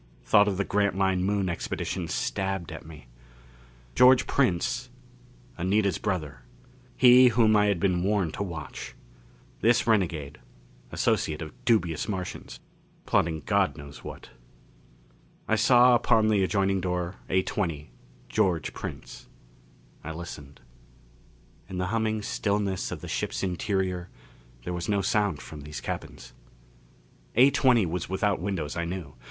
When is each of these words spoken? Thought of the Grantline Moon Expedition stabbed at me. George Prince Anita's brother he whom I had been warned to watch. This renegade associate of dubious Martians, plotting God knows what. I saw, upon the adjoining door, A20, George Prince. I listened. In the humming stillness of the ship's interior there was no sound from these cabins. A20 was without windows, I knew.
Thought 0.23 0.47
of 0.47 0.57
the 0.57 0.63
Grantline 0.63 1.21
Moon 1.23 1.47
Expedition 1.47 2.07
stabbed 2.07 2.71
at 2.71 2.83
me. 2.87 3.05
George 3.93 4.25
Prince 4.25 4.89
Anita's 5.59 5.99
brother 5.99 6.41
he 6.97 7.27
whom 7.27 7.55
I 7.55 7.67
had 7.67 7.79
been 7.79 8.01
warned 8.01 8.33
to 8.33 8.41
watch. 8.41 8.95
This 9.59 9.85
renegade 9.85 10.39
associate 10.91 11.39
of 11.43 11.53
dubious 11.65 12.07
Martians, 12.07 12.59
plotting 13.05 13.41
God 13.45 13.77
knows 13.77 14.03
what. 14.03 14.31
I 15.47 15.55
saw, 15.55 15.93
upon 15.93 16.29
the 16.29 16.41
adjoining 16.43 16.81
door, 16.81 17.17
A20, 17.29 17.89
George 18.27 18.73
Prince. 18.73 19.27
I 20.03 20.13
listened. 20.13 20.61
In 21.69 21.77
the 21.77 21.85
humming 21.93 22.23
stillness 22.23 22.89
of 22.91 23.01
the 23.01 23.07
ship's 23.07 23.43
interior 23.43 24.09
there 24.63 24.73
was 24.73 24.89
no 24.89 25.03
sound 25.03 25.43
from 25.43 25.61
these 25.61 25.79
cabins. 25.79 26.33
A20 27.37 27.85
was 27.85 28.09
without 28.09 28.41
windows, 28.41 28.75
I 28.75 28.83
knew. 28.85 29.13